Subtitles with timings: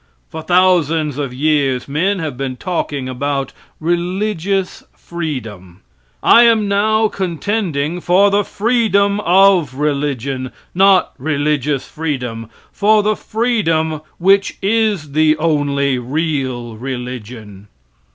[0.29, 5.81] For thousands of years men have been talking about religious freedom.
[6.23, 14.01] I am now contending for the freedom of religion, not religious freedom for the freedom
[14.17, 17.67] which is the only real religion.